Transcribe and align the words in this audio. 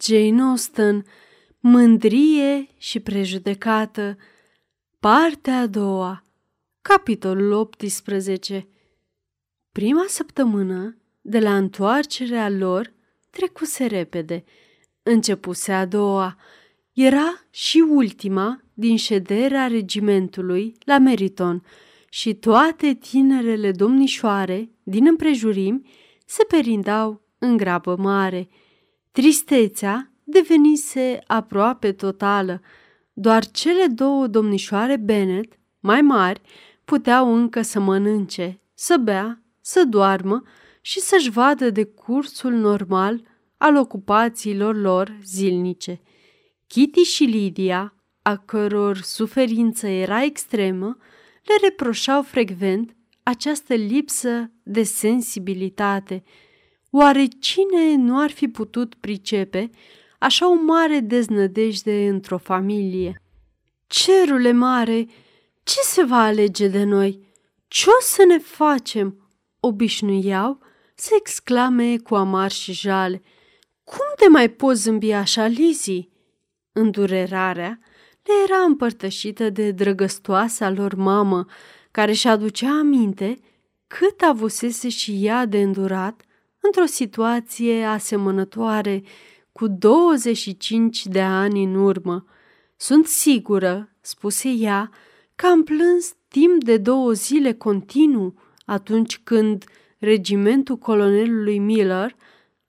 Jane 0.00 0.42
Austen, 0.42 1.04
Mândrie 1.60 2.68
și 2.78 3.00
prejudecată, 3.00 4.16
partea 5.00 5.58
a 5.58 5.66
doua, 5.66 6.22
capitolul 6.82 7.52
18. 7.52 8.68
Prima 9.72 10.04
săptămână 10.08 10.96
de 11.20 11.38
la 11.38 11.56
întoarcerea 11.56 12.48
lor 12.48 12.92
trecuse 13.30 13.86
repede. 13.86 14.44
Începuse 15.02 15.72
a 15.72 15.86
doua. 15.86 16.36
Era 16.92 17.44
și 17.50 17.84
ultima 17.88 18.60
din 18.74 18.96
șederea 18.96 19.66
regimentului 19.66 20.74
la 20.84 20.98
Meriton 20.98 21.62
și 22.08 22.34
toate 22.34 22.94
tinerele 22.94 23.70
domnișoare 23.70 24.70
din 24.82 25.06
împrejurimi 25.06 25.90
se 26.26 26.44
perindau 26.48 27.22
în 27.38 27.56
grabă 27.56 27.96
mare. 27.96 28.48
Tristețea 29.16 30.12
devenise 30.24 31.18
aproape 31.26 31.92
totală. 31.92 32.60
Doar 33.12 33.46
cele 33.50 33.86
două 33.86 34.26
domnișoare 34.26 34.96
Bennet, 34.96 35.58
mai 35.80 36.00
mari, 36.00 36.40
puteau 36.84 37.34
încă 37.34 37.62
să 37.62 37.80
mănânce, 37.80 38.60
să 38.74 38.96
bea, 38.96 39.42
să 39.60 39.84
doarmă 39.84 40.42
și 40.80 41.00
să-și 41.00 41.30
vadă 41.30 41.70
de 41.70 41.84
cursul 41.84 42.52
normal 42.52 43.22
al 43.56 43.76
ocupațiilor 43.76 44.76
lor 44.76 45.18
zilnice. 45.24 46.00
Kitty 46.66 47.02
și 47.02 47.24
Lydia, 47.24 47.94
a 48.22 48.36
căror 48.36 48.96
suferință 48.96 49.86
era 49.86 50.24
extremă, 50.24 50.96
le 51.42 51.54
reproșau 51.68 52.22
frecvent 52.22 52.96
această 53.22 53.74
lipsă 53.74 54.50
de 54.62 54.82
sensibilitate. 54.82 56.22
Oare 56.90 57.26
cine 57.26 57.94
nu 57.94 58.20
ar 58.20 58.30
fi 58.30 58.48
putut 58.48 58.94
pricepe 58.94 59.70
așa 60.18 60.50
o 60.50 60.54
mare 60.54 61.00
deznădejde 61.00 62.08
într-o 62.08 62.38
familie? 62.38 63.22
Cerule 63.86 64.52
mare, 64.52 65.06
ce 65.62 65.80
se 65.82 66.02
va 66.02 66.22
alege 66.22 66.68
de 66.68 66.84
noi? 66.84 67.26
Ce 67.68 67.88
o 67.88 68.00
să 68.00 68.24
ne 68.24 68.38
facem? 68.38 69.30
Obișnuiau 69.60 70.58
să 70.94 71.10
exclame 71.18 71.98
cu 71.98 72.14
amar 72.14 72.50
și 72.50 72.72
jale. 72.72 73.22
Cum 73.84 74.06
te 74.16 74.28
mai 74.28 74.50
poți 74.50 74.80
zâmbi 74.80 75.12
așa, 75.12 75.46
Lizzie? 75.46 76.08
Îndurerarea 76.72 77.78
le 78.22 78.32
era 78.44 78.62
împărtășită 78.62 79.50
de 79.50 79.70
drăgăstoasa 79.70 80.70
lor 80.70 80.94
mamă, 80.94 81.46
care 81.90 82.12
și 82.12 82.28
aducea 82.28 82.78
aminte 82.78 83.38
cât 83.86 84.20
avusese 84.20 84.88
și 84.88 85.24
ea 85.24 85.46
de 85.46 85.60
îndurat 85.62 86.22
într-o 86.66 86.84
situație 86.84 87.84
asemănătoare 87.84 89.02
cu 89.52 89.66
25 89.66 91.06
de 91.06 91.20
ani 91.20 91.64
în 91.64 91.74
urmă. 91.74 92.24
Sunt 92.76 93.06
sigură, 93.06 93.96
spuse 94.00 94.48
ea, 94.48 94.90
că 95.34 95.46
am 95.46 95.62
plâns 95.62 96.14
timp 96.28 96.64
de 96.64 96.76
două 96.76 97.12
zile 97.12 97.52
continuu 97.52 98.34
atunci 98.64 99.18
când 99.18 99.64
regimentul 99.98 100.76
colonelului 100.76 101.58
Miller 101.58 102.16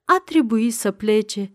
a 0.05 0.21
trebuit 0.25 0.73
să 0.73 0.91
plece. 0.91 1.53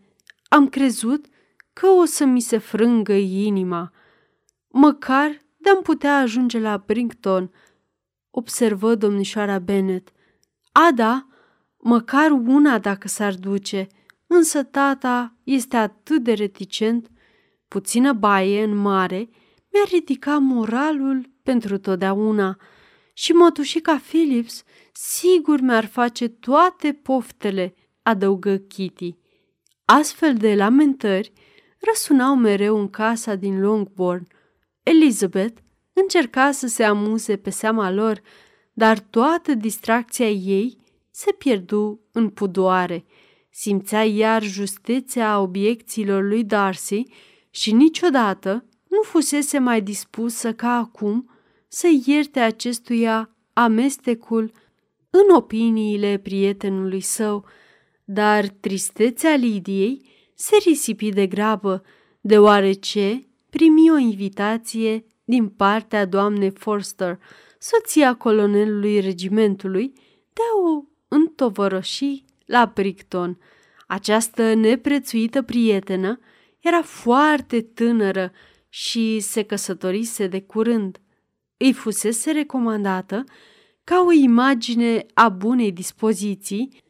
Am 0.49 0.69
crezut 0.69 1.27
că 1.73 1.87
o 1.87 2.05
să 2.05 2.25
mi 2.25 2.41
se 2.41 2.59
frângă 2.59 3.13
inima. 3.13 3.93
Măcar 4.69 5.43
de-am 5.57 5.83
putea 5.83 6.19
ajunge 6.19 6.59
la 6.59 6.83
Brington, 6.87 7.51
observă 8.31 8.95
domnișoara 8.95 9.59
Bennet. 9.59 10.13
A, 10.73 10.91
da, 10.95 11.27
măcar 11.83 12.31
una 12.31 12.79
dacă 12.79 13.09
s-ar 13.09 13.35
duce, 13.35 13.87
însă 14.27 14.63
tata 14.63 15.37
este 15.45 15.77
atât 15.77 16.23
de 16.23 16.33
reticent. 16.33 17.11
Puțină 17.69 18.13
baie 18.13 18.63
în 18.63 18.77
mare 18.77 19.29
mi-a 19.73 19.85
ridicat 19.91 20.41
moralul 20.41 21.31
pentru 21.43 21.79
totdeauna 21.79 22.57
și 23.13 23.33
mătușica 23.33 23.97
Phillips 23.97 24.63
sigur 24.93 25.61
mi-ar 25.61 25.87
face 25.87 26.29
toate 26.29 26.93
poftele, 26.93 27.75
adăugă 28.03 28.57
Kitty. 28.57 29.17
Astfel 29.85 30.35
de 30.35 30.55
lamentări 30.55 31.33
răsunau 31.79 32.37
mereu 32.37 32.79
în 32.79 32.91
casa 32.91 33.35
din 33.35 33.61
Longbourn. 33.61 34.27
Elizabeth 34.83 35.61
încerca 35.93 36.51
să 36.51 36.67
se 36.67 36.85
amuze 36.85 37.37
pe 37.37 37.51
seama 37.51 37.91
lor, 37.91 38.21
dar 38.73 38.99
toată 38.99 39.55
distracția 39.55 40.29
ei 40.29 40.82
se 41.13 41.33
pierdu 41.33 42.01
în 42.13 42.29
pudoare. 42.29 43.05
Simțea 43.51 44.05
iar 44.05 44.43
justețea 44.43 45.41
obiecțiilor 45.41 46.23
lui 46.23 46.45
Darcy 46.45 47.03
și 47.51 47.73
niciodată 47.73 48.65
nu 48.89 49.03
fusese 49.03 49.59
mai 49.59 49.81
dispusă 49.83 50.53
ca 50.53 50.69
acum 50.69 51.31
să 51.69 51.89
ierte 52.07 52.41
acestuia 52.41 53.37
amestecul 53.53 54.53
în 55.11 55.35
opiniile 55.37 56.19
prietenului 56.19 57.01
său, 57.01 57.45
dar 58.05 58.49
tristețea 58.49 59.35
Lidiei 59.35 60.11
se 60.35 60.57
risipi 60.65 61.11
de 61.11 61.27
grabă, 61.27 61.83
deoarece 62.21 63.27
primi 63.51 63.91
o 63.91 63.97
invitație 63.97 65.05
din 65.25 65.49
partea 65.49 66.05
doamnei 66.05 66.51
Forster, 66.51 67.19
soția 67.59 68.15
colonelului 68.15 69.01
regimentului, 69.01 69.93
de 70.33 70.41
a 70.55 70.71
o 70.71 70.92
întovărăși 71.13 72.25
la 72.47 72.71
Bricton. 72.75 73.39
Această 73.87 74.55
neprețuită 74.55 75.43
prietenă 75.43 76.19
era 76.59 76.83
foarte 76.83 77.61
tânără 77.61 78.33
și 78.69 79.21
se 79.21 79.43
căsătorise 79.43 80.27
de 80.27 80.41
curând. 80.41 81.01
Îi 81.57 81.73
fusese 81.73 82.31
recomandată 82.31 83.25
ca 83.85 84.05
o 84.07 84.13
imagine 84.13 85.07
a 85.15 85.29
bunei 85.29 85.73
dispoziții 85.73 86.83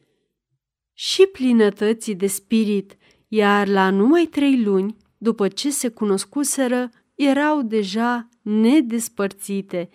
și 0.93 1.25
plinătății 1.25 2.15
de 2.15 2.27
spirit, 2.27 2.97
iar 3.27 3.67
la 3.67 3.89
numai 3.89 4.25
trei 4.25 4.63
luni, 4.63 4.95
după 5.17 5.47
ce 5.47 5.69
se 5.69 5.89
cunoscuseră, 5.89 6.89
erau 7.15 7.61
deja 7.61 8.29
nedespărțite. 8.41 9.89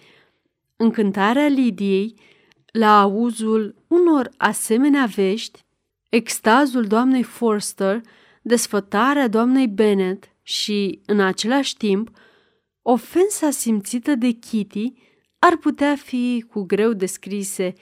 Încântarea 0.77 1.47
Lidiei, 1.47 2.15
la 2.78 3.00
auzul 3.00 3.75
unor 3.89 4.31
asemenea 4.37 5.05
vești, 5.05 5.65
extazul 6.09 6.84
doamnei 6.84 7.22
Forster, 7.22 8.00
desfătarea 8.43 9.28
doamnei 9.28 9.69
Bennet 9.69 10.37
și, 10.43 11.00
în 11.06 11.21
același 11.21 11.77
timp, 11.77 12.11
ofensa 12.83 13.50
simțită 13.50 14.15
de 14.15 14.31
Kitty 14.31 14.93
ar 15.39 15.56
putea 15.56 15.97
fi 15.97 16.44
cu 16.50 16.62
greu 16.62 16.93
descrise. 16.93 17.72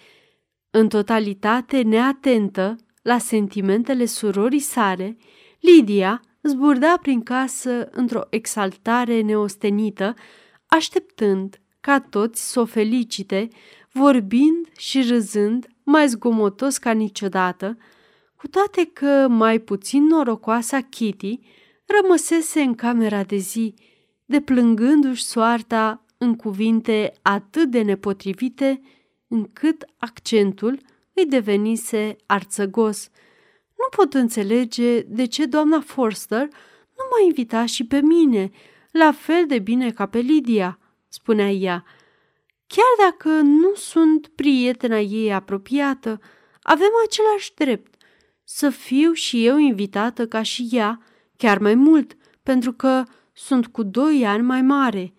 În 0.70 0.88
totalitate 0.88 1.82
neatentă 1.82 2.76
la 3.02 3.18
sentimentele 3.18 4.04
surorii 4.04 4.58
sale, 4.58 5.16
Lidia 5.60 6.20
zburda 6.42 6.98
prin 7.02 7.22
casă 7.22 7.88
într-o 7.90 8.22
exaltare 8.30 9.20
neostenită, 9.20 10.14
așteptând 10.66 11.60
ca 11.80 12.00
toți 12.00 12.50
să 12.52 12.60
o 12.60 12.64
felicite, 12.64 13.48
vorbind 13.96 14.66
și 14.76 15.02
râzând 15.02 15.66
mai 15.82 16.08
zgomotos 16.08 16.78
ca 16.78 16.92
niciodată, 16.92 17.76
cu 18.36 18.48
toate 18.48 18.84
că 18.92 19.26
mai 19.28 19.58
puțin 19.58 20.06
norocoasa 20.06 20.80
Kitty 20.80 21.38
rămăsese 21.86 22.60
în 22.60 22.74
camera 22.74 23.22
de 23.22 23.36
zi, 23.36 23.74
deplângându-și 24.24 25.24
soarta 25.24 26.04
în 26.18 26.36
cuvinte 26.36 27.12
atât 27.22 27.70
de 27.70 27.82
nepotrivite, 27.82 28.80
încât 29.28 29.84
accentul 29.98 30.78
îi 31.12 31.26
devenise 31.26 32.16
arțăgos. 32.26 33.10
Nu 33.78 33.96
pot 33.96 34.14
înțelege 34.14 35.00
de 35.00 35.24
ce 35.24 35.46
doamna 35.46 35.80
Forster 35.80 36.42
nu 36.96 37.04
m-a 37.10 37.26
invitat 37.26 37.66
și 37.66 37.86
pe 37.86 38.00
mine, 38.00 38.50
la 38.90 39.12
fel 39.12 39.46
de 39.46 39.58
bine 39.58 39.90
ca 39.90 40.06
pe 40.06 40.18
Lydia, 40.18 40.78
spunea 41.08 41.50
ea. 41.50 41.84
Chiar 42.66 43.10
dacă 43.10 43.28
nu 43.40 43.74
sunt 43.74 44.26
prietena 44.26 44.98
ei 44.98 45.32
apropiată, 45.32 46.20
avem 46.62 46.90
același 47.06 47.54
drept 47.54 47.94
să 48.44 48.70
fiu 48.70 49.12
și 49.12 49.46
eu 49.46 49.58
invitată 49.58 50.26
ca 50.26 50.42
și 50.42 50.68
ea, 50.70 51.00
chiar 51.36 51.58
mai 51.58 51.74
mult, 51.74 52.16
pentru 52.42 52.72
că 52.72 53.02
sunt 53.32 53.66
cu 53.66 53.82
doi 53.82 54.26
ani 54.26 54.42
mai 54.42 54.62
mare. 54.62 55.14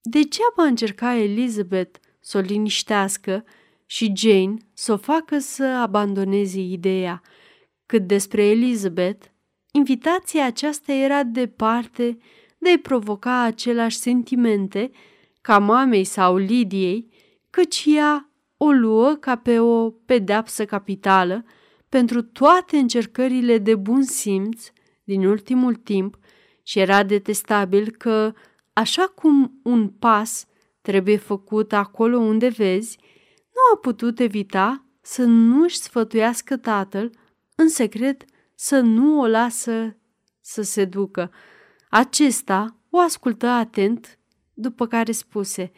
Degeaba 0.00 0.64
încerca 0.64 1.14
Elizabeth 1.14 1.98
să 2.20 2.38
o 2.38 2.40
liniștească 2.40 3.44
și 3.86 4.12
Jane 4.16 4.54
să 4.72 4.92
o 4.92 4.96
facă 4.96 5.38
să 5.38 5.64
abandoneze 5.64 6.60
ideea. 6.60 7.22
Cât 7.86 8.06
despre 8.06 8.44
Elizabeth, 8.44 9.26
invitația 9.72 10.46
aceasta 10.46 10.92
era 10.92 11.22
departe 11.22 12.18
de 12.58 12.70
a 12.70 12.78
provoca 12.82 13.40
aceleași 13.40 13.96
sentimente 13.96 14.90
ca 15.48 15.58
mamei 15.58 16.04
sau 16.04 16.36
Lidiei, 16.36 17.08
căci 17.50 17.84
ea 17.86 18.30
o 18.56 18.70
luă 18.70 19.14
ca 19.14 19.36
pe 19.36 19.58
o 19.58 19.90
pedeapsă 19.90 20.64
capitală 20.64 21.44
pentru 21.88 22.22
toate 22.22 22.76
încercările 22.76 23.58
de 23.58 23.74
bun 23.74 24.02
simț 24.02 24.70
din 25.04 25.26
ultimul 25.26 25.74
timp 25.74 26.18
și 26.62 26.78
era 26.78 27.02
detestabil 27.02 27.90
că, 27.90 28.32
așa 28.72 29.06
cum 29.06 29.60
un 29.62 29.88
pas 29.88 30.46
trebuie 30.80 31.16
făcut 31.16 31.72
acolo 31.72 32.18
unde 32.18 32.48
vezi, 32.48 32.98
nu 33.44 33.60
a 33.74 33.78
putut 33.78 34.18
evita 34.20 34.86
să 35.00 35.22
nu-și 35.22 35.76
sfătuiască 35.76 36.56
tatăl 36.56 37.10
în 37.54 37.68
secret 37.68 38.24
să 38.54 38.80
nu 38.80 39.20
o 39.20 39.26
lasă 39.26 39.96
să 40.40 40.62
se 40.62 40.84
ducă. 40.84 41.30
Acesta 41.90 42.76
o 42.90 42.98
ascultă 42.98 43.46
atent, 43.46 44.17
după 44.60 44.86
care 44.86 45.12
spuse, 45.12 45.72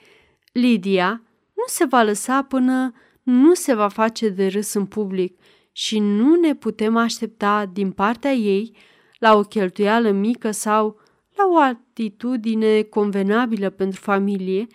Lidia 0.53 1.23
nu 1.55 1.63
se 1.67 1.85
va 1.85 2.03
lăsa 2.03 2.43
până 2.43 2.93
nu 3.23 3.55
se 3.55 3.75
va 3.75 3.89
face 3.89 4.29
de 4.29 4.47
râs 4.47 4.73
în 4.73 4.87
public 4.87 5.39
și 5.73 5.99
nu 5.99 6.35
ne 6.35 6.55
putem 6.55 6.97
aștepta 6.97 7.67
din 7.73 7.91
partea 7.91 8.33
ei 8.33 8.77
la 9.19 9.37
o 9.37 9.43
cheltuială 9.43 10.11
mică 10.11 10.51
sau 10.51 11.01
la 11.37 11.45
o 11.49 11.59
atitudine 11.59 12.83
convenabilă 12.83 13.71
pentru 13.71 14.01
familie, 14.01 14.67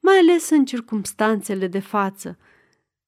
mai 0.00 0.16
ales 0.16 0.50
în 0.50 0.64
circumstanțele 0.64 1.66
de 1.66 1.78
față. 1.78 2.38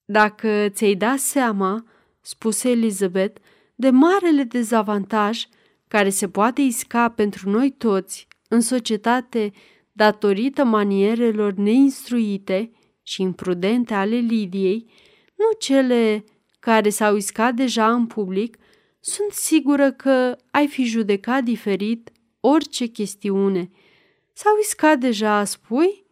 Dacă 0.05 0.69
ți-ai 0.69 0.95
dat 0.95 1.19
seama, 1.19 1.85
spuse 2.21 2.71
Elizabeth, 2.71 3.41
de 3.75 3.91
marele 3.91 4.43
dezavantaj 4.43 5.45
care 5.89 6.09
se 6.09 6.29
poate 6.29 6.61
isca 6.61 7.09
pentru 7.09 7.51
noi 7.51 7.71
toți 7.71 8.29
în 8.49 8.61
societate 8.61 9.53
datorită 9.97 10.65
manierelor 10.65 11.53
neinstruite 11.53 12.71
și 13.03 13.23
imprudente 13.23 13.95
ale 13.95 14.17
Lidiei, 14.17 14.91
nu 15.35 15.45
cele 15.59 16.25
care 16.59 16.89
s-au 16.89 17.17
iscat 17.17 17.55
deja 17.55 17.93
în 17.93 18.07
public, 18.07 18.57
sunt 19.01 19.31
sigură 19.31 19.93
că 19.93 20.37
ai 20.51 20.67
fi 20.67 20.85
judecat 20.85 21.45
diferit 21.45 22.11
orice 22.41 22.87
chestiune. 22.87 23.71
S-au 24.33 24.53
iscat 24.63 24.99
deja, 24.99 25.45
spui? 25.45 26.05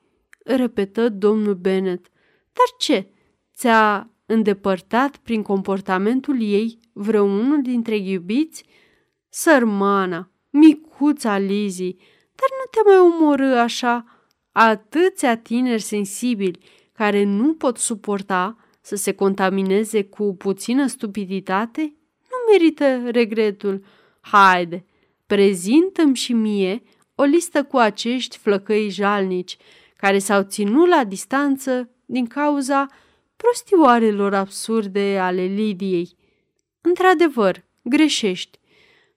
repetă 0.45 1.09
domnul 1.09 1.55
Bennet. 1.55 2.07
Dar 2.53 2.67
ce? 2.79 3.09
Ți-a 3.55 4.11
îndepărtat 4.27 5.17
prin 5.17 5.43
comportamentul 5.43 6.43
ei 6.43 6.79
vreunul 6.93 7.63
dintre 7.63 7.97
iubiți? 7.97 8.65
Sărmana, 9.29 10.31
micuța 10.51 11.39
Lizzie, 11.39 11.97
dar 12.43 12.51
nu 12.59 12.65
te 12.71 12.89
mai 12.89 12.99
omorâ 12.99 13.59
așa. 13.59 14.05
Atâția 14.53 15.37
tineri 15.37 15.83
sensibili 15.83 16.59
care 16.93 17.25
nu 17.25 17.55
pot 17.55 17.79
suporta 17.79 18.57
să 18.81 18.97
se 18.97 19.13
contamineze 19.13 20.05
cu 20.05 20.35
puțină 20.35 20.87
stupiditate, 20.87 21.81
nu 22.31 22.53
merită 22.53 23.11
regretul. 23.11 23.85
Haide, 24.21 24.85
prezintăm 25.27 26.15
și 26.15 26.33
mie 26.33 26.83
o 27.15 27.23
listă 27.23 27.65
cu 27.65 27.77
acești 27.77 28.39
flăcăi 28.39 28.89
jalnici 28.89 29.57
care 29.97 30.19
s-au 30.19 30.43
ținut 30.43 30.89
la 30.89 31.05
distanță 31.05 31.91
din 32.07 32.27
cauza 32.27 32.87
prostioarelor 33.37 34.35
absurde 34.35 35.19
ale 35.19 35.43
Lidiei. 35.43 36.17
Într-adevăr, 36.81 37.65
greșești. 37.83 38.59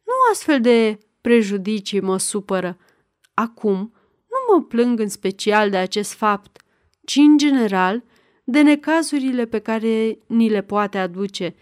Nu 0.04 0.13
astfel 0.31 0.62
de 0.62 0.98
prejudicii 1.21 2.00
mă 2.00 2.18
supără. 2.18 2.78
Acum 3.36 3.94
nu 4.28 4.56
mă 4.56 4.64
plâng 4.64 5.00
în 5.00 5.10
special 5.10 5.70
de 5.70 5.78
acest 5.78 6.14
fapt, 6.14 6.62
ci 7.04 7.16
în 7.16 7.38
general 7.38 8.04
de 8.44 8.62
necazurile 8.62 9.46
pe 9.46 9.60
care 9.60 10.18
ni 10.28 10.50
le 10.50 10.62
poate 10.62 10.98
aduce. 10.98 11.56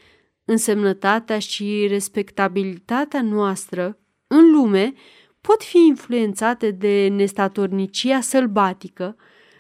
Însemnătatea 0.46 1.40
și 1.40 1.86
respectabilitatea 1.90 3.22
noastră 3.22 3.98
în 4.28 4.52
lume 4.52 4.94
pot 5.42 5.64
fi 5.64 5.78
influențate 5.78 6.72
de 6.72 7.08
nestatornicia 7.08 8.22
sălbatică, 8.22 9.16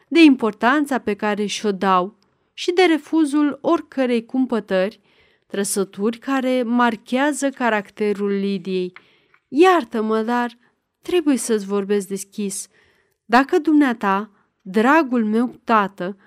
de 0.07 0.24
importanța 0.24 0.98
pe 0.98 1.13
care 1.13 1.45
și-o 1.45 1.71
dau 1.71 2.18
și 2.54 2.71
de 2.71 2.83
refuzul 2.83 3.57
oricărei 3.62 4.25
cumpătări, 4.25 5.00
trăsături 5.48 6.18
care 6.18 6.63
marchează 6.63 7.50
caracterul 7.50 8.30
Lidiei. 8.30 8.94
Iartă-mă, 9.48 10.21
dar 10.21 10.57
trebuie 11.03 11.38
să-ți 11.38 11.65
vorbesc 11.65 12.07
deschis. 12.07 12.67
Dacă 13.25 13.57
dumneata, 13.57 14.31
dragul 14.61 15.25
meu 15.25 15.59
tată, 15.63 16.17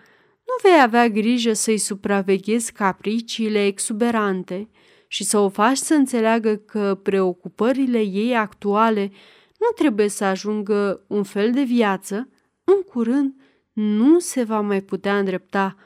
nu 0.46 0.70
vei 0.70 0.80
avea 0.82 1.08
grijă 1.08 1.52
să-i 1.52 1.78
supraveghezi 1.78 2.72
capriciile 2.72 3.66
exuberante 3.66 4.68
și 5.08 5.24
să 5.24 5.38
o 5.38 5.48
faci 5.48 5.76
să 5.76 5.94
înțeleagă 5.94 6.56
că 6.56 7.00
preocupările 7.02 8.00
ei 8.00 8.36
actuale 8.36 9.10
nu 9.58 9.66
trebuie 9.74 10.08
să 10.08 10.24
ajungă 10.24 11.04
un 11.06 11.22
fel 11.22 11.52
de 11.52 11.62
viață, 11.62 12.28
în 12.64 12.82
curând 12.82 13.34
nu 13.72 14.18
se 14.18 14.42
va 14.42 14.60
mai 14.60 14.80
putea 14.80 15.18
îndrepta. 15.18 15.76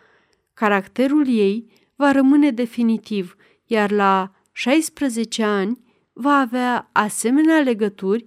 Caracterul 0.55 1.29
ei 1.29 1.71
va 1.97 2.13
rămâne 2.13 2.51
definitiv, 2.51 3.37
iar 3.65 3.91
la 3.91 4.33
16 4.53 5.43
ani 5.43 5.79
va 6.13 6.33
avea 6.33 6.89
asemenea 6.93 7.61
legături 7.61 8.27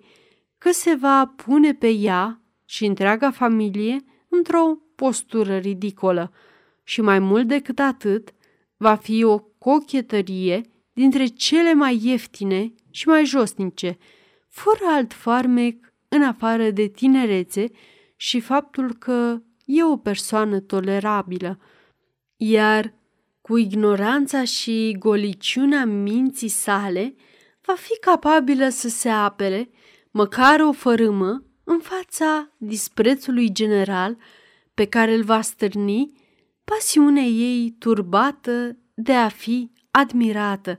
că 0.63 0.71
se 0.71 0.95
va 0.95 1.33
pune 1.35 1.73
pe 1.73 1.89
ea 1.89 2.41
și 2.65 2.85
întreaga 2.85 3.31
familie 3.31 4.03
într-o 4.27 4.77
postură 4.95 5.57
ridicolă 5.57 6.31
și 6.83 7.01
mai 7.01 7.19
mult 7.19 7.47
decât 7.47 7.79
atât, 7.79 8.33
va 8.77 8.95
fi 8.95 9.23
o 9.23 9.39
cochetărie 9.39 10.61
dintre 10.93 11.25
cele 11.25 11.73
mai 11.73 11.99
ieftine 12.03 12.73
și 12.89 13.07
mai 13.07 13.25
josnice, 13.25 13.97
fără 14.49 14.79
alt 14.85 15.13
farmec 15.13 15.93
în 16.07 16.23
afară 16.23 16.69
de 16.69 16.87
tinerețe 16.87 17.65
și 18.15 18.39
faptul 18.39 18.93
că 18.93 19.41
e 19.65 19.83
o 19.83 19.97
persoană 19.97 20.59
tolerabilă. 20.59 21.59
Iar 22.35 22.93
cu 23.41 23.57
ignoranța 23.57 24.43
și 24.43 24.95
goliciunea 24.99 25.85
minții 25.85 26.47
sale, 26.47 27.15
va 27.61 27.73
fi 27.73 27.99
capabilă 27.99 28.69
să 28.69 28.89
se 28.89 29.09
apere, 29.09 29.69
măcar 30.13 30.59
o 30.59 30.71
fărâmă, 30.71 31.43
în 31.63 31.79
fața 31.79 32.51
disprețului 32.57 33.51
general 33.51 34.17
pe 34.73 34.85
care 34.85 35.13
îl 35.13 35.23
va 35.23 35.41
stârni 35.41 36.13
pasiunea 36.63 37.23
ei 37.23 37.75
turbată 37.79 38.77
de 38.93 39.13
a 39.13 39.27
fi 39.27 39.71
admirată. 39.91 40.77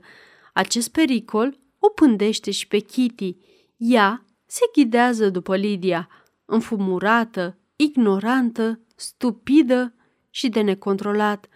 Acest 0.53 0.91
pericol 0.91 1.59
o 1.79 1.89
pândește 1.89 2.51
și 2.51 2.67
pe 2.67 2.77
Kitty. 2.77 3.37
Ea 3.77 4.25
se 4.45 4.61
ghidează 4.73 5.29
după 5.29 5.55
Lydia, 5.55 6.09
înfumurată, 6.45 7.57
ignorantă, 7.75 8.79
stupidă 8.95 9.93
și 10.29 10.49
de 10.49 10.61
necontrolat. 10.61 11.47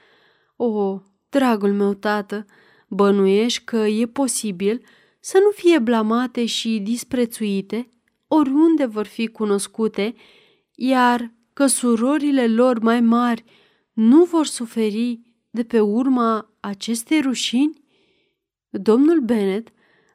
O, 0.56 1.01
dragul 1.30 1.74
meu 1.74 1.94
tată, 1.94 2.46
bănuiești 2.88 3.63
că 3.63 3.77
e 3.77 4.06
posibil 4.06 4.86
să 5.20 5.40
nu 5.44 5.50
fie 5.50 5.80
blamate 5.80 6.46
și 6.46 6.80
disprețuite 6.80 7.90
oriunde 8.28 8.86
vor 8.86 9.06
fi 9.06 9.28
cunoscute, 9.28 10.16
iar 10.76 11.34
că 11.54 11.68
surorile 11.68 12.48
lor 12.48 12.80
mai 12.80 13.02
mari 13.02 13.44
nu 13.94 14.24
vor 14.24 14.46
suferi 14.46 15.20
de 15.50 15.64
pe 15.64 15.80
urma 15.80 16.58
acestei 16.60 17.22
rușini? 17.22 17.84
Domnul 18.70 19.20
Bennet 19.20 19.70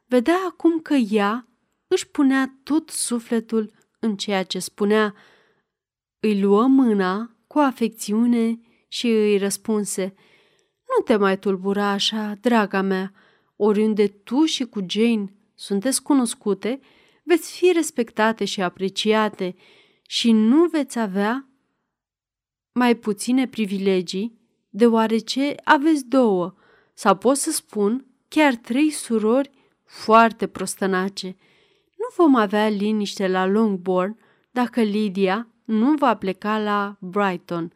vedea 0.05 0.37
acum 0.47 0.79
că 0.79 0.93
ea 0.93 1.47
își 1.87 2.07
punea 2.07 2.59
tot 2.63 2.89
sufletul 2.89 3.71
în 3.99 4.15
ceea 4.15 4.43
ce 4.43 4.59
spunea. 4.59 5.15
Îi 6.19 6.41
luă 6.41 6.67
mâna 6.67 7.35
cu 7.47 7.59
afecțiune 7.59 8.59
și 8.87 9.07
îi 9.07 9.37
răspunse– 9.37 10.13
nu 10.85 11.03
te 11.03 11.15
mai 11.15 11.39
tulbura 11.39 11.85
așa, 11.85 12.33
draga 12.41 12.81
mea. 12.81 13.13
Oriunde 13.55 14.07
tu 14.07 14.43
și 14.43 14.63
cu 14.63 14.85
Jane 14.89 15.33
sunteți 15.55 16.01
cunoscute, 16.01 16.79
veți 17.23 17.57
fi 17.57 17.71
respectate 17.71 18.45
și 18.45 18.61
apreciate 18.61 19.55
și 20.07 20.31
nu 20.31 20.65
veți 20.65 20.99
avea 20.99 21.49
mai 22.71 22.95
puține 22.95 23.47
privilegii, 23.47 24.39
deoarece 24.69 25.55
aveți 25.63 26.05
două, 26.05 26.55
sau 26.93 27.15
pot 27.15 27.37
să 27.37 27.51
spun 27.51 28.05
chiar 28.27 28.55
trei 28.55 28.89
surori 28.89 29.49
foarte 29.83 30.47
prostănace. 30.47 31.27
Nu 31.97 32.07
vom 32.15 32.35
avea 32.35 32.67
liniște 32.69 33.27
la 33.27 33.45
Longbourn 33.45 34.19
dacă 34.51 34.81
Lydia 34.81 35.47
nu 35.63 35.93
va 35.93 36.15
pleca 36.15 36.59
la 36.59 36.97
Brighton. 36.99 37.73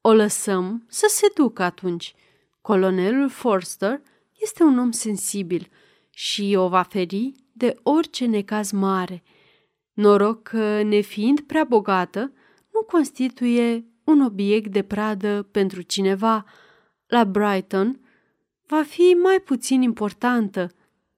O 0.00 0.12
lăsăm 0.12 0.84
să 0.88 1.06
se 1.08 1.26
ducă 1.34 1.62
atunci. 1.62 2.14
Colonelul 2.60 3.28
Forster 3.28 4.00
este 4.42 4.62
un 4.62 4.78
om 4.78 4.90
sensibil 4.90 5.68
și 6.10 6.54
o 6.56 6.68
va 6.68 6.82
feri 6.82 7.32
de 7.52 7.76
orice 7.82 8.26
necaz 8.26 8.70
mare. 8.70 9.22
Noroc 9.92 10.42
că, 10.42 10.82
nefiind 10.82 11.40
prea 11.40 11.64
bogată, 11.64 12.32
nu 12.72 12.82
constituie 12.82 13.86
un 14.04 14.20
obiect 14.20 14.72
de 14.72 14.82
pradă 14.82 15.42
pentru 15.50 15.82
cineva. 15.82 16.44
La 17.06 17.24
Brighton 17.24 18.00
va 18.66 18.82
fi 18.82 19.16
mai 19.22 19.40
puțin 19.40 19.82
importantă, 19.82 20.70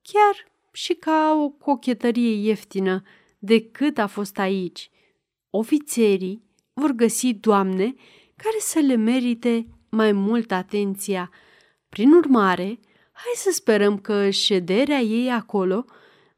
chiar 0.02 0.52
și 0.72 0.94
ca 0.94 1.38
o 1.42 1.48
cochetărie 1.48 2.32
ieftină 2.46 3.02
decât 3.38 3.98
a 3.98 4.06
fost 4.06 4.38
aici. 4.38 4.90
Ofițerii 5.50 6.42
vor 6.72 6.90
găsi 6.90 7.32
doamne 7.32 7.94
care 8.36 8.56
să 8.58 8.78
le 8.78 8.94
merite 8.94 9.66
mai 9.90 10.12
mult 10.12 10.52
atenția. 10.52 11.30
Prin 11.88 12.12
urmare, 12.12 12.78
hai 13.14 13.32
să 13.34 13.50
sperăm 13.52 13.98
că 13.98 14.30
șederea 14.30 14.98
ei 14.98 15.30
acolo 15.30 15.84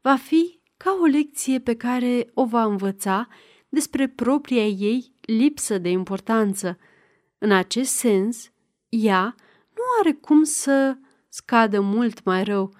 va 0.01 0.15
fi 0.15 0.59
ca 0.77 0.97
o 1.01 1.05
lecție 1.05 1.59
pe 1.59 1.75
care 1.75 2.29
o 2.33 2.45
va 2.45 2.63
învăța 2.63 3.27
despre 3.69 4.07
propria 4.07 4.65
ei 4.65 5.13
lipsă 5.21 5.77
de 5.77 5.89
importanță. 5.89 6.77
În 7.37 7.51
acest 7.51 7.91
sens, 7.91 8.51
ea 8.89 9.35
nu 9.75 9.81
are 9.99 10.11
cum 10.11 10.43
să 10.43 10.97
scadă 11.29 11.79
mult 11.79 12.23
mai 12.23 12.43
rău, 12.43 12.73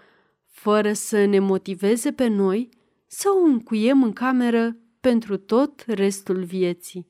fără 0.45 0.93
să 0.93 1.25
ne 1.25 1.39
motiveze 1.39 2.11
pe 2.11 2.27
noi 2.27 2.69
să 3.07 3.29
o 3.29 3.43
încuiem 3.43 4.03
în 4.03 4.13
cameră 4.13 4.77
pentru 4.99 5.37
tot 5.37 5.83
restul 5.87 6.43
vieții. 6.43 7.07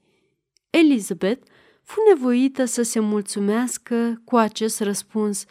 Elizabeth 0.69 1.47
fu 1.83 1.99
nevoită 2.07 2.65
să 2.65 2.81
se 2.81 2.99
mulțumească 2.99 4.21
cu 4.25 4.35
acest 4.35 4.79
răspuns, 4.79 5.45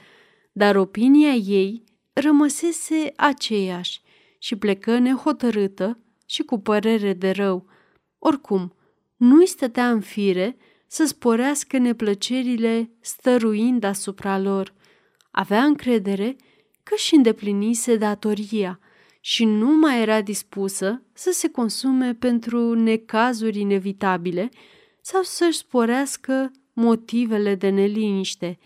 dar 0.56 0.76
opinia 0.76 1.32
ei 1.32 1.82
rămăsese 2.12 3.12
aceeași 3.16 4.00
și 4.38 4.56
plecă 4.56 4.98
nehotărâtă 4.98 5.98
și 6.26 6.42
cu 6.42 6.58
părere 6.58 7.12
de 7.12 7.30
rău. 7.30 7.66
Oricum, 8.18 8.75
nu-i 9.16 9.46
stătea 9.46 9.90
în 9.90 10.00
fire 10.00 10.56
să 10.86 11.04
sporească 11.04 11.78
neplăcerile 11.78 12.90
stăruind 13.00 13.84
asupra 13.84 14.38
lor. 14.38 14.75
Avea 15.30 15.64
încredere 15.64 16.36
că 16.82 16.94
și 16.94 17.14
îndeplinise 17.14 17.96
datoria 17.96 18.80
și 19.20 19.44
nu 19.44 19.78
mai 19.78 20.00
era 20.00 20.20
dispusă 20.20 21.02
să 21.12 21.30
se 21.32 21.48
consume 21.48 22.14
pentru 22.14 22.75
necazuri 22.75 23.60
inevitabile 23.60 24.48
sau 25.00 25.22
să-și 25.22 25.58
sporească 25.58 26.50
motivele 26.72 27.54
de 27.54 27.68
neliniște. 27.68 28.58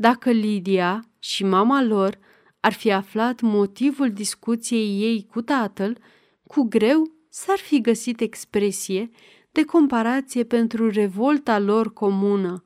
Dacă 0.00 0.30
Lidia 0.30 1.04
și 1.18 1.44
mama 1.44 1.82
lor 1.82 2.18
ar 2.60 2.72
fi 2.72 2.92
aflat 2.92 3.40
motivul 3.40 4.12
discuției 4.12 5.00
ei 5.00 5.26
cu 5.30 5.42
tatăl, 5.42 5.98
cu 6.46 6.62
greu 6.62 7.12
s-ar 7.28 7.58
fi 7.58 7.80
găsit 7.80 8.20
expresie 8.20 9.10
de 9.52 9.64
comparație 9.64 10.44
pentru 10.44 10.90
revolta 10.90 11.58
lor 11.58 11.92
comună. 11.92 12.64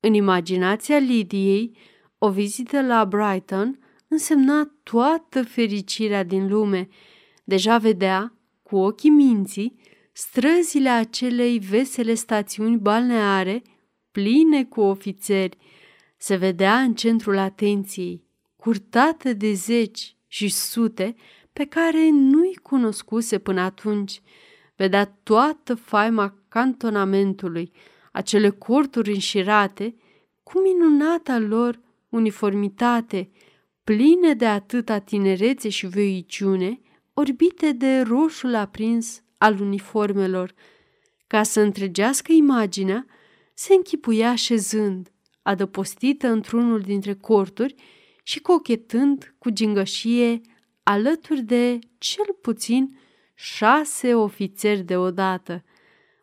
În 0.00 0.14
imaginația 0.14 0.98
Lidiei, 0.98 1.76
o 2.18 2.30
vizită 2.30 2.82
la 2.82 3.04
Brighton 3.04 3.78
însemna 4.08 4.70
toată 4.82 5.42
fericirea 5.42 6.22
din 6.22 6.48
lume. 6.48 6.88
Deja 7.44 7.78
vedea, 7.78 8.38
cu 8.62 8.76
ochii 8.76 9.10
minții, 9.10 9.76
străzile 10.12 10.88
acelei 10.88 11.58
vesele 11.58 12.14
stațiuni 12.14 12.76
balneare, 12.76 13.62
pline 14.10 14.64
cu 14.64 14.80
ofițeri. 14.80 15.56
Se 16.26 16.36
vedea 16.36 16.80
în 16.80 16.94
centrul 16.94 17.38
atenției, 17.38 18.24
curtată 18.56 19.32
de 19.32 19.52
zeci 19.52 20.16
și 20.26 20.48
sute 20.48 21.14
pe 21.52 21.64
care 21.64 22.10
nu-i 22.10 22.54
cunoscuse 22.62 23.38
până 23.38 23.60
atunci. 23.60 24.22
Vedea 24.76 25.04
toată 25.22 25.74
faima 25.74 26.34
cantonamentului, 26.48 27.72
acele 28.12 28.50
corturi 28.50 29.12
înșirate, 29.12 29.96
cu 30.42 30.60
minunata 30.60 31.38
lor 31.38 31.80
uniformitate, 32.08 33.30
pline 33.84 34.34
de 34.34 34.46
atâta 34.46 34.98
tinerețe 34.98 35.68
și 35.68 35.86
veiciune, 35.86 36.80
orbite 37.14 37.72
de 37.72 38.00
roșul 38.00 38.54
aprins 38.54 39.22
al 39.38 39.60
uniformelor. 39.60 40.54
Ca 41.26 41.42
să 41.42 41.60
întregească 41.60 42.32
imaginea, 42.32 43.06
se 43.54 43.74
închipuia 43.74 44.34
șezând, 44.34 45.08
adăpostită 45.44 46.28
într-unul 46.28 46.80
dintre 46.80 47.14
corturi 47.14 47.74
și 48.22 48.40
cochetând 48.40 49.34
cu 49.38 49.50
gingășie 49.50 50.40
alături 50.82 51.42
de 51.42 51.78
cel 51.98 52.36
puțin 52.40 52.98
șase 53.34 54.14
ofițeri 54.14 54.82
deodată. 54.82 55.64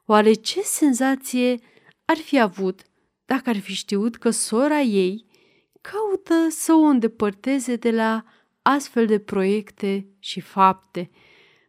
Oare 0.05 0.33
ce 0.33 0.61
senzație 0.61 1.59
ar 2.05 2.17
fi 2.17 2.39
avut 2.39 2.81
dacă 3.25 3.49
ar 3.49 3.57
fi 3.59 3.73
știut 3.73 4.17
că 4.17 4.29
sora 4.29 4.81
ei 4.81 5.25
caută 5.81 6.47
să 6.49 6.73
o 6.73 6.81
îndepărteze 6.83 7.75
de 7.75 7.91
la 7.91 8.23
astfel 8.61 9.05
de 9.05 9.19
proiecte 9.19 10.07
și 10.19 10.39
fapte. 10.39 11.09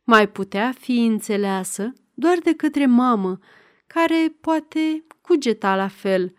Mai 0.04 0.28
putea 0.28 0.72
fi 0.78 1.04
înțeleasă 1.04 1.92
doar 2.14 2.38
de 2.38 2.54
către 2.54 2.86
mamă, 2.86 3.38
care 3.86 4.36
poate 4.40 5.04
cugeta 5.20 5.76
la 5.76 5.88
fel. 5.88 6.34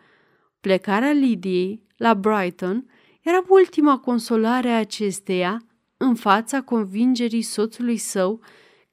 Plecarea 0.63 1.11
Lidiei 1.11 1.83
la 1.97 2.13
Brighton 2.13 2.89
era 3.21 3.43
ultima 3.47 3.97
consolare 3.99 4.69
a 4.69 4.77
acesteia 4.77 5.65
în 5.97 6.15
fața 6.15 6.61
convingerii 6.61 7.41
soțului 7.41 7.97
său 7.97 8.39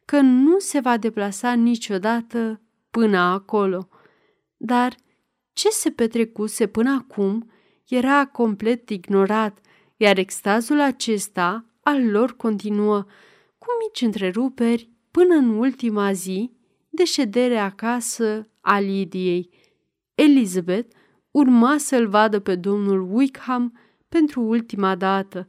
că 0.04 0.20
nu 0.20 0.58
se 0.58 0.80
va 0.80 0.96
deplasa 0.96 1.52
niciodată 1.52 2.60
până 2.90 3.18
acolo. 3.18 3.88
Dar 4.56 4.94
ce 5.52 5.68
se 5.68 5.90
petrecuse 5.90 6.66
până 6.66 6.90
acum 6.90 7.50
era 7.88 8.26
complet 8.26 8.88
ignorat, 8.88 9.60
iar 9.96 10.18
extazul 10.18 10.80
acesta 10.80 11.64
al 11.82 12.10
lor 12.10 12.36
continuă, 12.36 13.06
cu 13.58 13.66
mici 13.82 14.00
întreruperi, 14.00 14.90
până 15.10 15.34
în 15.34 15.48
ultima 15.48 16.12
zi 16.12 16.50
de 16.88 17.04
ședere 17.04 17.58
acasă 17.58 18.48
a 18.60 18.78
Lidiei. 18.80 19.50
Elizabeth 20.14 20.98
urma 21.30 21.78
să-l 21.78 22.08
vadă 22.08 22.38
pe 22.38 22.54
domnul 22.54 23.08
Wickham 23.12 23.78
pentru 24.08 24.40
ultima 24.40 24.94
dată, 24.94 25.49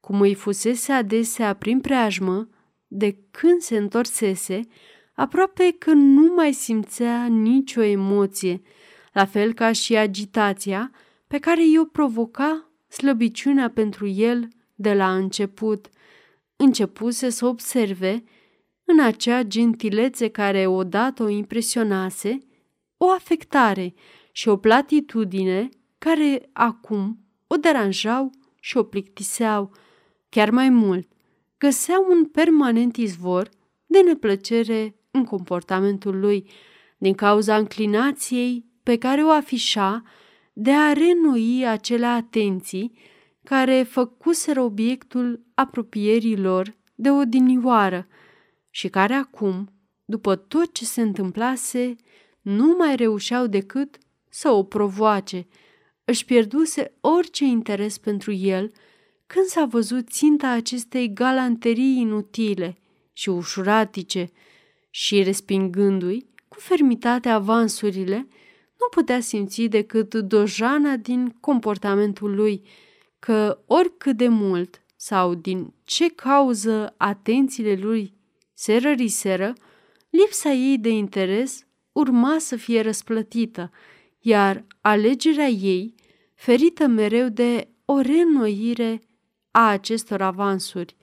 cum 0.00 0.20
îi 0.20 0.34
fusese 0.34 0.92
adesea 0.92 1.54
prin 1.54 1.80
preajmă, 1.80 2.48
de 2.86 3.18
când 3.30 3.60
se 3.60 3.76
întorsese, 3.76 4.60
aproape 5.14 5.74
că 5.78 5.92
nu 5.92 6.34
mai 6.34 6.52
simțea 6.52 7.26
nicio 7.26 7.82
emoție, 7.82 8.62
la 9.12 9.24
fel 9.24 9.52
ca 9.52 9.72
și 9.72 9.96
agitația 9.96 10.90
pe 11.26 11.38
care 11.38 11.66
i-o 11.66 11.84
provoca 11.84 12.70
slăbiciunea 12.88 13.70
pentru 13.70 14.06
el 14.06 14.48
de 14.74 14.94
la 14.94 15.14
început. 15.14 15.88
Începuse 16.56 17.30
să 17.30 17.46
observe, 17.46 18.24
în 18.84 19.00
acea 19.00 19.42
gentilețe 19.42 20.28
care 20.28 20.66
odată 20.66 21.22
o 21.22 21.28
impresionase, 21.28 22.38
o 22.96 23.10
afectare 23.10 23.94
și 24.36 24.48
o 24.48 24.56
platitudine 24.56 25.68
care 25.98 26.48
acum 26.52 27.18
o 27.46 27.56
deranjau 27.56 28.30
și 28.60 28.76
o 28.76 28.82
plictiseau. 28.82 29.72
Chiar 30.28 30.50
mai 30.50 30.68
mult, 30.68 31.08
găseau 31.58 32.06
un 32.10 32.24
permanent 32.24 32.96
izvor 32.96 33.48
de 33.86 34.00
neplăcere 34.00 34.96
în 35.10 35.24
comportamentul 35.24 36.18
lui, 36.18 36.50
din 36.98 37.14
cauza 37.14 37.56
înclinației 37.56 38.64
pe 38.82 38.98
care 38.98 39.24
o 39.24 39.30
afișa 39.30 40.02
de 40.52 40.70
a 40.72 40.92
renoi 40.92 41.66
acele 41.66 42.06
atenții 42.06 42.98
care 43.44 43.82
făcuseră 43.82 44.60
obiectul 44.60 45.44
apropierii 45.54 46.36
lor 46.36 46.76
de 46.94 47.10
o 47.10 47.24
dinioară 47.24 48.06
și 48.70 48.88
care 48.88 49.14
acum, 49.14 49.68
după 50.04 50.36
tot 50.36 50.74
ce 50.74 50.84
se 50.84 51.00
întâmplase, 51.00 51.94
nu 52.40 52.74
mai 52.78 52.96
reușeau 52.96 53.46
decât 53.46 53.98
să 54.36 54.50
o 54.50 54.62
provoace. 54.62 55.46
Își 56.04 56.24
pierduse 56.24 56.92
orice 57.00 57.44
interes 57.44 57.98
pentru 57.98 58.32
el 58.32 58.72
când 59.26 59.46
s-a 59.46 59.64
văzut 59.64 60.08
ținta 60.08 60.48
acestei 60.48 61.12
galanterii 61.12 61.98
inutile 61.98 62.78
și 63.12 63.28
ușuratice 63.28 64.30
și, 64.90 65.22
respingându-i 65.22 66.26
cu 66.48 66.60
fermitate 66.60 67.28
avansurile, 67.28 68.16
nu 68.78 68.86
putea 68.90 69.20
simți 69.20 69.62
decât 69.62 70.14
dojana 70.14 70.96
din 70.96 71.36
comportamentul 71.40 72.34
lui, 72.34 72.62
că 73.18 73.58
oricât 73.66 74.16
de 74.16 74.28
mult 74.28 74.82
sau 74.96 75.34
din 75.34 75.74
ce 75.84 76.08
cauză 76.08 76.94
atențiile 76.96 77.74
lui 77.74 78.14
se 78.54 78.76
răriseră, 78.76 79.52
lipsa 80.10 80.50
ei 80.50 80.78
de 80.78 80.88
interes 80.88 81.66
urma 81.92 82.38
să 82.38 82.56
fie 82.56 82.80
răsplătită, 82.80 83.70
iar 84.26 84.66
alegerea 84.80 85.48
ei, 85.48 85.94
ferită 86.34 86.86
mereu 86.86 87.28
de 87.28 87.68
o 87.84 88.00
reînnoire 88.00 89.00
a 89.50 89.68
acestor 89.68 90.22
avansuri. 90.22 90.96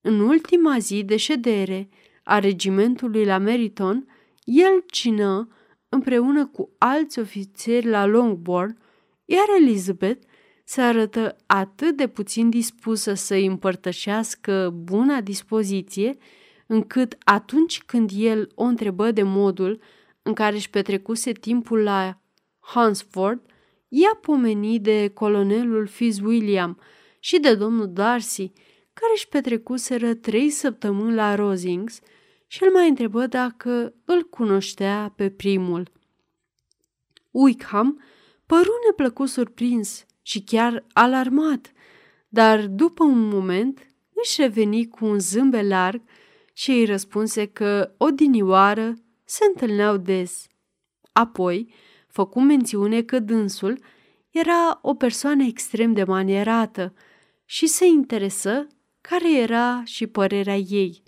În 0.00 0.20
ultima 0.20 0.78
zi 0.78 1.04
de 1.04 1.16
ședere 1.16 1.88
a 2.22 2.38
regimentului 2.38 3.24
la 3.24 3.38
Meriton, 3.38 4.06
el 4.44 4.84
cină 4.86 5.48
împreună 5.88 6.46
cu 6.46 6.74
alți 6.78 7.18
ofițeri 7.18 7.86
la 7.86 8.06
Longbourn, 8.06 8.78
iar 9.24 9.46
Elizabeth 9.60 10.26
se 10.64 10.80
arătă 10.80 11.36
atât 11.46 11.96
de 11.96 12.06
puțin 12.06 12.50
dispusă 12.50 13.14
să 13.14 13.34
îi 13.34 13.46
împărtășească 13.46 14.74
buna 14.74 15.20
dispoziție, 15.20 16.16
încât 16.66 17.16
atunci 17.24 17.82
când 17.82 18.10
el 18.14 18.48
o 18.54 18.62
întrebă 18.64 19.10
de 19.10 19.22
modul 19.22 19.80
în 20.22 20.32
care 20.32 20.54
își 20.54 20.70
petrecuse 20.70 21.32
timpul 21.32 21.82
la 21.82 22.20
Hansford, 22.68 23.40
ea 23.88 24.18
pomeni 24.20 24.80
de 24.80 25.10
colonelul 25.14 25.86
Fitzwilliam 25.86 26.80
și 27.18 27.38
de 27.38 27.54
domnul 27.54 27.92
Darcy, 27.92 28.52
care 28.92 29.12
își 29.14 29.28
petrecuseră 29.28 30.14
trei 30.14 30.50
săptămâni 30.50 31.14
la 31.14 31.34
Rosings 31.34 32.00
și 32.46 32.62
îl 32.62 32.72
mai 32.72 32.88
întrebă 32.88 33.26
dacă 33.26 33.94
îl 34.04 34.22
cunoștea 34.22 35.12
pe 35.16 35.30
primul. 35.30 35.90
Wickham 37.30 38.02
păru 38.46 38.72
neplăcut 38.86 39.28
surprins 39.28 40.06
și 40.22 40.42
chiar 40.42 40.86
alarmat, 40.92 41.72
dar 42.28 42.66
după 42.66 43.04
un 43.04 43.28
moment 43.28 43.86
își 44.12 44.40
reveni 44.40 44.88
cu 44.88 45.04
un 45.04 45.18
zâmbet 45.18 45.68
larg 45.68 46.02
și 46.52 46.70
îi 46.70 46.84
răspunse 46.84 47.46
că 47.46 47.94
odinioară 47.96 48.94
se 49.24 49.44
întâlneau 49.48 49.96
des. 49.96 50.46
Apoi, 51.12 51.72
făcu 52.18 52.40
mențiune 52.40 53.02
că 53.02 53.18
dânsul 53.18 53.80
era 54.30 54.78
o 54.82 54.94
persoană 54.94 55.44
extrem 55.44 55.92
de 55.92 56.04
manierată 56.04 56.94
și 57.44 57.66
se 57.66 57.86
interesă 57.86 58.66
care 59.00 59.38
era 59.38 59.82
și 59.84 60.06
părerea 60.06 60.56
ei. 60.56 61.02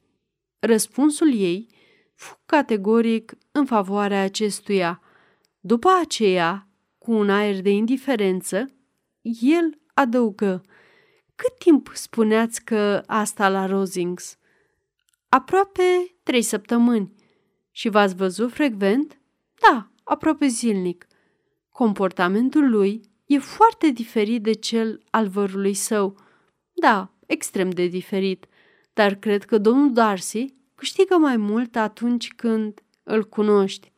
Răspunsul 0.58 1.34
ei 1.34 1.66
fu 2.14 2.40
categoric 2.46 3.32
în 3.52 3.66
favoarea 3.66 4.22
acestuia. 4.22 5.00
După 5.60 5.88
aceea, 6.02 6.68
cu 6.98 7.12
un 7.12 7.30
aer 7.30 7.60
de 7.60 7.70
indiferență, 7.70 8.66
el 9.40 9.78
adăugă, 9.94 10.62
Cât 11.34 11.58
timp 11.58 11.90
spuneați 11.94 12.64
că 12.64 13.02
asta 13.06 13.48
la 13.48 13.66
Rosings?" 13.66 14.36
Aproape 15.28 16.16
trei 16.22 16.42
săptămâni. 16.42 17.12
Și 17.70 17.88
v-ați 17.88 18.14
văzut 18.14 18.52
frecvent? 18.52 19.20
Da, 19.60 19.89
aproape 20.10 20.46
zilnic. 20.46 21.06
Comportamentul 21.68 22.70
lui 22.70 23.00
e 23.26 23.38
foarte 23.38 23.90
diferit 23.90 24.42
de 24.42 24.52
cel 24.52 25.02
al 25.10 25.28
vărului 25.28 25.74
său. 25.74 26.16
Da, 26.72 27.14
extrem 27.26 27.70
de 27.70 27.86
diferit. 27.86 28.46
Dar 28.92 29.14
cred 29.14 29.44
că 29.44 29.58
domnul 29.58 29.92
Darcy 29.92 30.54
câștigă 30.74 31.16
mai 31.16 31.36
mult 31.36 31.76
atunci 31.76 32.32
când 32.32 32.82
îl 33.02 33.24
cunoști. 33.24 33.92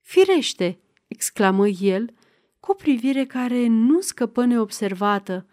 Firește, 0.00 0.78
exclamă 1.06 1.68
el, 1.68 2.14
cu 2.60 2.70
o 2.70 2.74
privire 2.74 3.24
care 3.24 3.66
nu 3.66 4.00
scăpă 4.00 4.44
neobservată. 4.44 5.46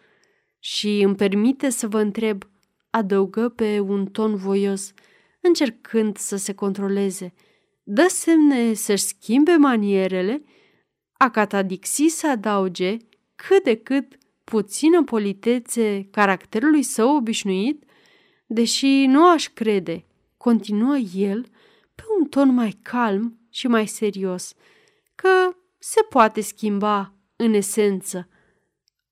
Și 0.59 1.01
îmi 1.01 1.15
permite 1.15 1.69
să 1.69 1.87
vă 1.87 1.99
întreb, 1.99 2.43
adăugă 2.89 3.49
pe 3.49 3.79
un 3.79 4.05
ton 4.05 4.35
voios, 4.35 4.93
încercând 5.41 6.17
să 6.17 6.35
se 6.35 6.53
controleze. 6.53 7.33
Dă 7.93 8.07
semne 8.07 8.73
să-și 8.73 9.03
schimbe 9.03 9.55
manierele, 9.55 10.43
a 11.13 11.29
catadixi 11.29 12.07
să 12.07 12.27
adauge 12.27 12.97
cât 13.35 13.63
de 13.63 13.75
cât 13.75 14.17
puțină 14.43 15.03
politețe 15.03 16.07
caracterului 16.11 16.83
său 16.83 17.15
obișnuit, 17.15 17.83
deși 18.45 19.05
nu 19.05 19.29
aș 19.29 19.47
crede, 19.47 20.05
continuă 20.37 20.97
el 21.15 21.45
pe 21.95 22.03
un 22.19 22.27
ton 22.27 22.53
mai 22.53 22.79
calm 22.81 23.39
și 23.49 23.67
mai 23.67 23.87
serios, 23.87 24.53
că 25.15 25.55
se 25.77 26.01
poate 26.09 26.41
schimba 26.41 27.13
în 27.35 27.53
esență. 27.53 28.27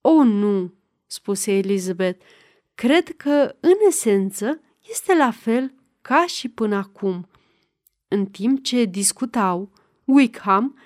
O, 0.02 0.24
nu, 0.24 0.74
spuse 1.06 1.52
Elizabeth, 1.52 2.26
cred 2.76 3.16
că 3.16 3.56
în 3.60 3.76
esență 3.88 4.62
este 4.90 5.16
la 5.16 5.32
fel 5.32 5.74
ca 6.02 6.26
și 6.28 6.50
până 6.50 6.76
acum. 6.76 7.28
În 8.12 8.26
timp 8.26 8.64
ce 8.64 8.84
discutau, 8.84 9.72
Wickham 10.04 10.78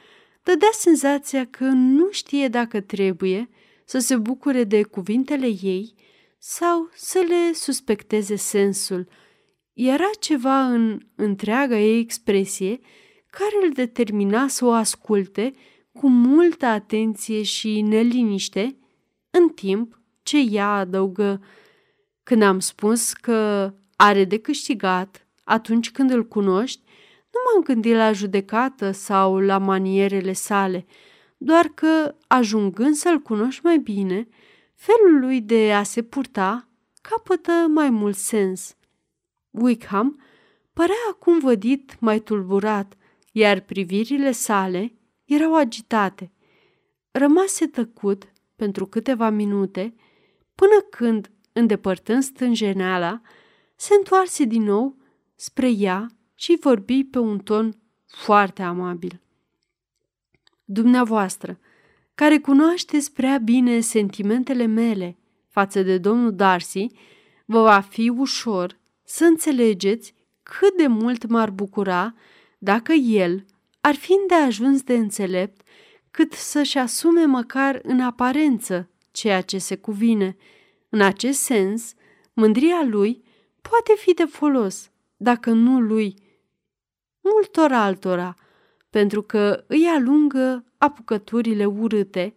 dădea 0.44 0.70
senzația 0.72 1.46
că 1.46 1.64
nu 1.64 2.12
știe 2.12 2.48
dacă 2.48 2.82
trebuie 2.82 3.50
să 3.86 4.00
se 4.00 4.16
bucure 4.16 4.64
de 4.64 4.84
cuvintele 4.84 5.48
ei 5.62 5.94
sau 6.38 6.90
să 6.96 7.26
le 7.28 7.54
suspecteze 7.54 8.36
sensul. 8.36 9.08
Era 9.74 10.10
ceva 10.20 10.66
în 10.66 11.00
întreaga 11.16 11.78
ei 11.78 12.00
expresie 12.00 12.80
care 13.30 13.66
îl 13.66 13.72
determina 13.72 14.48
să 14.48 14.66
o 14.66 14.72
asculte 14.72 15.54
cu 15.92 16.10
multă 16.10 16.66
atenție 16.66 17.44
și 17.44 17.82
neliniște, 17.82 18.78
în 19.30 19.50
timp 19.50 20.02
ce 20.24 20.38
ea 20.40 20.70
adăugă 20.70 21.42
Când 22.24 22.42
am 22.42 22.60
spus 22.60 23.14
că 23.14 23.74
are 23.96 24.24
de 24.26 24.38
câștigat 24.38 25.28
atunci 25.44 25.92
când 25.92 26.12
îl 26.12 26.28
cunoști, 26.28 26.82
nu 27.34 27.40
m-am 27.46 27.64
gândit 27.64 27.96
la 27.96 28.12
judecată 28.12 28.92
sau 28.92 29.40
la 29.40 29.58
manierele 29.58 30.34
sale, 30.34 30.86
doar 31.38 31.68
că, 31.68 32.16
ajungând 32.28 32.96
să-l 32.96 33.20
cunoști 33.20 33.62
mai 33.64 33.78
bine, 33.78 34.28
felul 34.76 35.20
lui 35.20 35.42
de 35.42 35.74
a 35.74 35.84
se 35.84 36.02
purta 36.02 36.68
capătă 37.02 37.52
mai 37.52 37.90
mult 37.90 38.16
sens. 38.16 38.76
Wickham 39.52 40.22
părea 40.74 40.96
acum 41.12 41.40
vădit 41.40 42.00
mai 42.00 42.20
tulburat, 42.20 42.94
iar 43.32 43.60
privirile 43.60 44.32
sale 44.32 44.94
erau 45.26 45.56
agitate. 45.56 46.32
Rămase 47.12 47.68
tăcut 47.68 48.32
pentru 48.56 48.86
câteva 48.86 49.30
minute, 49.30 49.96
până 50.56 50.80
când, 50.90 51.32
îndepărtând 51.54 52.24
stânjeneala, 52.24 53.22
se 53.76 53.94
întoarse 53.94 54.44
din 54.44 54.64
nou 54.64 54.98
spre 55.36 55.70
ea 55.70 56.08
și 56.44 56.58
vorbi 56.60 57.04
pe 57.04 57.20
un 57.20 57.40
ton 57.40 57.76
foarte 58.06 58.62
amabil. 58.62 59.22
Dumneavoastră, 60.66 61.60
care 62.16 62.38
cunoașteți 62.38 63.14
prea 63.14 63.38
bine 63.38 63.80
sentimentele 63.80 64.66
mele 64.66 65.18
față 65.50 65.82
de 65.82 65.98
domnul 65.98 66.36
Darcy, 66.36 66.88
vă 67.46 67.62
va 67.62 67.80
fi 67.80 68.10
ușor 68.10 68.80
să 69.04 69.24
înțelegeți 69.24 70.14
cât 70.44 70.78
de 70.78 70.88
mult 70.88 71.28
m-ar 71.28 71.50
bucura 71.50 72.16
dacă 72.58 72.94
el 72.94 73.46
ar 73.82 73.96
fi 73.96 74.14
de 74.28 74.36
ajuns 74.36 74.82
de 74.82 74.94
înțelept 74.94 75.62
cât 76.12 76.34
să-și 76.34 76.78
asume 76.78 77.26
măcar 77.26 77.80
în 77.84 78.00
aparență 78.00 78.90
ceea 79.12 79.42
ce 79.42 79.58
se 79.58 79.76
cuvine. 79.76 80.36
În 80.90 81.02
acest 81.02 81.40
sens, 81.40 81.94
mândria 82.34 82.84
lui 82.84 83.24
poate 83.62 83.94
fi 83.96 84.14
de 84.14 84.26
folos, 84.26 84.92
dacă 85.18 85.50
nu 85.50 85.80
lui, 85.80 86.23
multor 87.24 87.72
altora, 87.72 88.36
pentru 88.90 89.22
că 89.22 89.64
îi 89.68 89.86
alungă 89.86 90.66
apucăturile 90.78 91.66
urâte, 91.66 92.36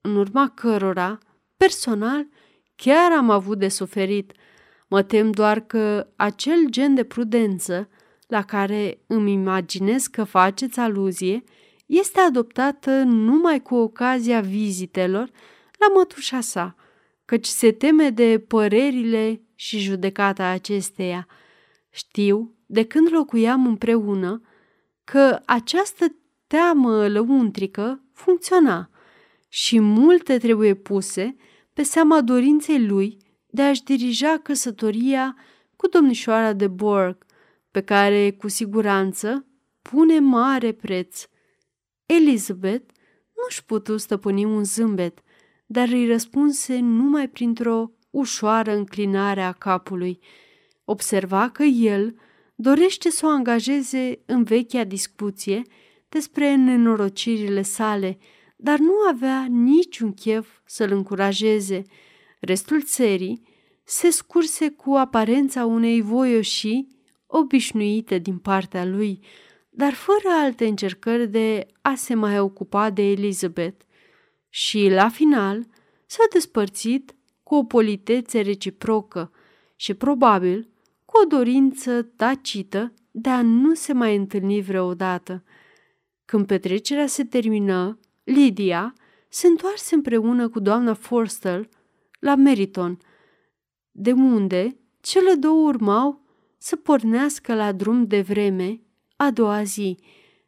în 0.00 0.16
urma 0.16 0.48
cărora, 0.54 1.18
personal, 1.56 2.26
chiar 2.76 3.12
am 3.12 3.30
avut 3.30 3.58
de 3.58 3.68
suferit. 3.68 4.32
Mă 4.88 5.02
tem 5.02 5.30
doar 5.30 5.60
că 5.60 6.08
acel 6.16 6.66
gen 6.68 6.94
de 6.94 7.04
prudență 7.04 7.88
la 8.26 8.42
care 8.42 9.00
îmi 9.06 9.32
imaginez 9.32 10.06
că 10.06 10.24
faceți 10.24 10.78
aluzie 10.80 11.44
este 11.86 12.20
adoptată 12.20 12.90
numai 13.02 13.62
cu 13.62 13.74
ocazia 13.74 14.40
vizitelor 14.40 15.30
la 15.78 15.86
mătușa 15.94 16.40
sa, 16.40 16.76
căci 17.24 17.46
se 17.46 17.72
teme 17.72 18.10
de 18.10 18.44
părerile 18.48 19.42
și 19.54 19.78
judecata 19.78 20.46
acesteia. 20.46 21.26
Știu, 21.90 22.57
de 22.70 22.84
când 22.84 23.12
locuiam 23.12 23.66
împreună, 23.66 24.40
că 25.04 25.40
această 25.44 26.14
teamă 26.46 27.08
lăuntrică 27.08 28.02
funcționa 28.12 28.90
și 29.48 29.80
multe 29.80 30.38
trebuie 30.38 30.74
puse 30.74 31.36
pe 31.72 31.82
seama 31.82 32.20
dorinței 32.20 32.86
lui 32.86 33.16
de 33.46 33.62
a-și 33.62 33.82
dirija 33.82 34.38
căsătoria 34.42 35.36
cu 35.76 35.88
domnișoara 35.88 36.52
de 36.52 36.66
Borg, 36.66 37.26
pe 37.70 37.80
care, 37.80 38.30
cu 38.30 38.48
siguranță, 38.48 39.46
pune 39.82 40.18
mare 40.18 40.72
preț. 40.72 41.28
Elizabeth 42.06 42.92
nu-și 43.36 43.64
putu 43.64 43.96
stăpâni 43.96 44.44
un 44.44 44.64
zâmbet, 44.64 45.18
dar 45.66 45.88
îi 45.88 46.06
răspunse 46.06 46.78
numai 46.78 47.28
printr-o 47.28 47.90
ușoară 48.10 48.74
înclinare 48.74 49.42
a 49.42 49.52
capului. 49.52 50.18
Observa 50.84 51.48
că 51.48 51.62
el 51.62 52.14
dorește 52.60 53.10
să 53.10 53.26
o 53.26 53.28
angajeze 53.28 54.18
în 54.26 54.42
vechea 54.42 54.84
discuție 54.84 55.62
despre 56.08 56.54
nenorocirile 56.54 57.62
sale, 57.62 58.18
dar 58.56 58.78
nu 58.78 58.92
avea 59.10 59.46
niciun 59.48 60.12
chef 60.12 60.48
să-l 60.64 60.92
încurajeze. 60.92 61.82
Restul 62.40 62.82
țării 62.82 63.42
se 63.84 64.10
scurse 64.10 64.70
cu 64.70 64.92
aparența 64.92 65.64
unei 65.64 66.00
voioșii 66.00 66.88
obișnuite 67.26 68.18
din 68.18 68.38
partea 68.38 68.84
lui, 68.84 69.20
dar 69.70 69.92
fără 69.92 70.34
alte 70.42 70.66
încercări 70.66 71.28
de 71.28 71.66
a 71.82 71.94
se 71.94 72.14
mai 72.14 72.38
ocupa 72.38 72.90
de 72.90 73.02
Elizabeth. 73.02 73.84
Și, 74.48 74.88
la 74.88 75.08
final, 75.08 75.66
s-a 76.06 76.24
despărțit 76.32 77.14
cu 77.42 77.54
o 77.54 77.64
politețe 77.64 78.40
reciprocă 78.40 79.32
și 79.76 79.94
probabil 79.94 80.62
cu 80.62 80.77
o 81.22 81.26
dorință 81.26 82.02
tacită 82.02 82.92
de 83.10 83.28
a 83.28 83.42
nu 83.42 83.74
se 83.74 83.92
mai 83.92 84.16
întâlni 84.16 84.60
vreodată. 84.60 85.44
Când 86.24 86.46
petrecerea 86.46 87.06
se 87.06 87.24
termină, 87.24 87.98
Lydia 88.24 88.92
se 89.28 89.46
întoarse 89.46 89.94
împreună 89.94 90.48
cu 90.48 90.60
doamna 90.60 90.94
Forster 90.94 91.68
la 92.18 92.34
Meriton, 92.34 92.98
de 93.90 94.12
unde 94.12 94.76
cele 95.00 95.34
două 95.34 95.68
urmau 95.68 96.22
să 96.58 96.76
pornească 96.76 97.54
la 97.54 97.72
drum 97.72 98.06
de 98.06 98.20
vreme 98.20 98.80
a 99.16 99.30
doua 99.30 99.62
zi. 99.62 99.96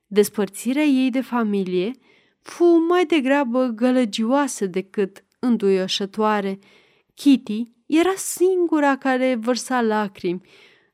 Despărțirea 0.06 0.82
ei 0.82 1.10
de 1.10 1.20
familie 1.20 1.90
fu 2.40 2.64
mai 2.88 3.06
degrabă 3.06 3.66
gălăgioasă 3.66 4.66
decât 4.66 5.24
înduioșătoare. 5.38 6.58
Kitty 7.14 7.72
era 7.90 8.12
singura 8.16 8.96
care 8.96 9.34
vărsa 9.40 9.80
lacrimi, 9.80 10.40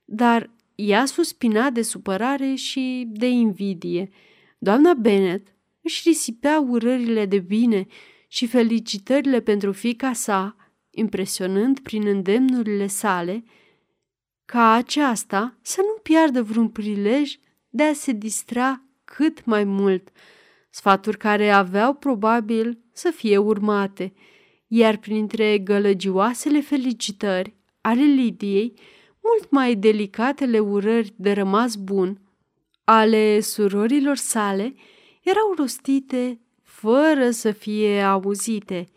dar 0.04 0.50
ea 0.74 1.04
suspina 1.04 1.70
de 1.70 1.82
supărare 1.82 2.54
și 2.54 3.06
de 3.10 3.28
invidie. 3.28 4.10
Doamna 4.58 4.94
Bennet 4.94 5.46
își 5.82 6.02
risipea 6.04 6.60
urările 6.60 7.26
de 7.26 7.38
bine 7.38 7.86
și 8.28 8.46
felicitările 8.46 9.40
pentru 9.40 9.72
fica 9.72 10.12
sa, 10.12 10.56
impresionând 10.90 11.80
prin 11.80 12.06
îndemnurile 12.06 12.86
sale, 12.86 13.44
ca 14.44 14.72
aceasta 14.72 15.58
să 15.62 15.80
nu 15.80 16.00
piardă 16.02 16.42
vreun 16.42 16.68
prilej 16.68 17.36
de 17.68 17.82
a 17.82 17.92
se 17.92 18.12
distra 18.12 18.82
cât 19.04 19.44
mai 19.44 19.64
mult, 19.64 20.08
sfaturi 20.70 21.18
care 21.18 21.50
aveau 21.50 21.94
probabil 21.94 22.78
să 22.92 23.10
fie 23.10 23.36
urmate, 23.36 24.12
iar 24.66 24.96
printre 24.96 25.58
gălăgioasele 25.58 26.60
felicitări 26.60 27.54
ale 27.80 28.02
Lidiei, 28.02 28.72
mult 29.22 29.50
mai 29.50 29.74
delicatele 29.74 30.58
urări 30.58 31.12
de 31.16 31.32
rămas 31.32 31.74
bun 31.74 32.20
ale 32.84 33.40
surorilor 33.40 34.16
sale 34.16 34.74
erau 35.22 35.54
rostite 35.56 36.40
fără 36.62 37.30
să 37.30 37.50
fie 37.50 38.02
auzite– 38.02 38.88